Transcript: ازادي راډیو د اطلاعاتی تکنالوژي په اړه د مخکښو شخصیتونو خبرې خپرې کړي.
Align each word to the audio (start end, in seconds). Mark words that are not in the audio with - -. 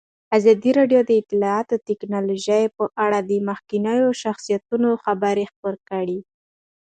ازادي 0.37 0.71
راډیو 0.79 1.01
د 1.05 1.11
اطلاعاتی 1.21 1.77
تکنالوژي 1.89 2.63
په 2.77 2.83
اړه 3.05 3.19
د 3.29 3.31
مخکښو 3.47 4.11
شخصیتونو 4.23 4.89
خبرې 5.05 5.43
خپرې 5.51 5.79
کړي. 5.89 6.19